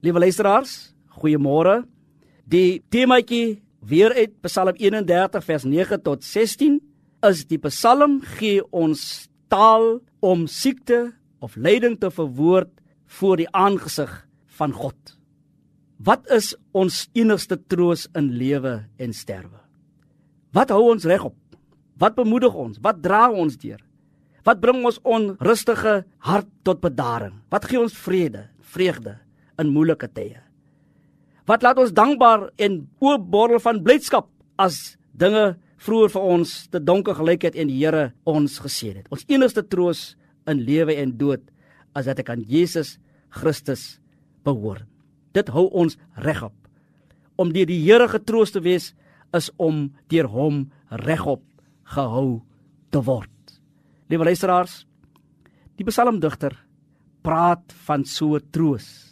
[0.00, 1.82] Liewe luisteraars, goeiemôre.
[2.48, 6.78] Die temaatjie weer uit Psalm 31 vers 9 tot 16
[7.28, 11.10] is die Psalm gee ons taal om siekte
[11.44, 12.72] of lyding te verwoord
[13.20, 14.08] voor die aangesig
[14.56, 14.96] van God.
[16.00, 19.60] Wat is ons enigste troos in lewe en sterwe?
[20.56, 21.36] Wat hou ons regop?
[22.00, 22.80] Wat bemoedig ons?
[22.80, 23.84] Wat dra ons deur?
[24.48, 27.42] Wat bring ons onrustige hart tot bedaring?
[27.52, 29.20] Wat gee ons vrede, vreugde
[29.60, 30.40] in moeilike tye?
[31.48, 34.28] Wat laat ons dankbaar en oopborrel van blydskap
[34.60, 39.08] as dinge vroeër vir ons te donker gelyk het en die Here ons geseën het.
[39.12, 40.14] Ons enigste troos
[40.48, 41.42] in lewe en dood
[41.96, 42.98] is dat ek aan Jesus
[43.32, 43.98] Christus
[44.46, 44.86] behoort.
[45.34, 46.54] Dit hou ons regop.
[47.40, 48.92] Om deur die Here getroos te wees
[49.36, 50.64] is om deur hom
[51.06, 51.44] regop
[51.94, 52.42] gehou
[52.90, 53.30] te word.
[54.10, 54.84] Liewe luisteraars,
[55.78, 56.56] die psalmdigter
[57.24, 59.09] praat van so troos.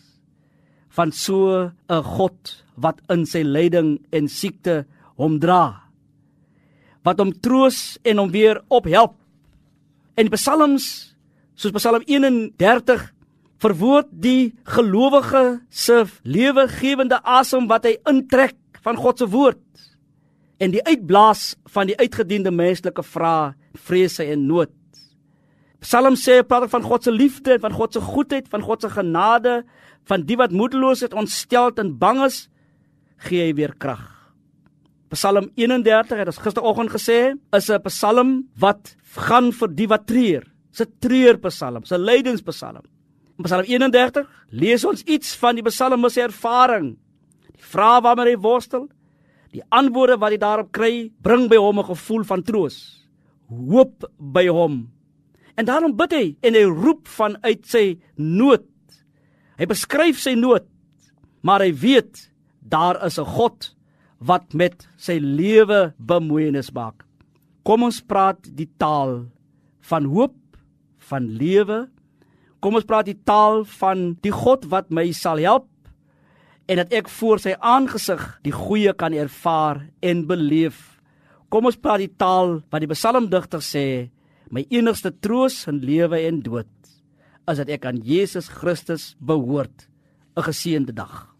[0.98, 5.86] Van so 'n God wat in sy lyding en siekte hom dra.
[7.04, 9.14] Wat hom troos en hom weer ophelp.
[10.16, 11.14] En die psalms
[11.54, 13.12] soos Psalm 31
[13.58, 19.62] verwoord die gelowige se lewegewende asem wat hy intrek van God se woord
[20.58, 24.77] en die uitblaas van die uitgediende menslike vrae, vrese en nood.
[25.80, 29.62] Psalm sê praat van God se liefde, van God se goedheid, van God se genade,
[30.10, 32.48] van die wat moedeloos is, ontsteld en bang is,
[33.28, 34.02] gee hy weer krag.
[35.14, 40.44] Psalm 31 het ons gisteroggend gesê, is 'n psalm wat gaan vir die wat treur.
[40.70, 42.84] Dis 'n treurpsalm, 'n lydingspsalm.
[43.38, 46.98] In Psalm 31 lees ons iets van die psalmis se ervaring.
[47.54, 48.88] Die vrae waarmee hy worstel,
[49.52, 53.06] die antwoorde wat hy daarop kry, bring by hom 'n gevoel van troos,
[53.48, 54.97] hoop by hom
[55.58, 58.66] En daarom bid hy en hy roep vanuit sy nood.
[59.58, 60.68] Hy beskryf sy nood,
[61.42, 62.28] maar hy weet
[62.62, 63.74] daar is 'n God
[64.22, 67.04] wat met sy lewe bemoeienis maak.
[67.64, 69.26] Kom ons praat die taal
[69.80, 70.36] van hoop,
[70.98, 71.88] van lewe.
[72.60, 75.66] Kom ons praat die taal van die God wat my sal help
[76.68, 81.00] en dat ek voor sy aangesig die goeie kan ervaar en beleef.
[81.48, 84.10] Kom ons praat die taal wat die psalmdigter sê
[84.50, 86.70] My enigste troos in lewe en dood
[87.48, 89.88] is dat ek aan Jesus Christus behoort.
[90.36, 91.37] 'n Geseënde dag.